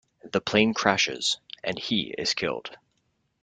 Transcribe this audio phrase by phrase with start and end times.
[0.31, 2.75] The plane crashes and he is killed.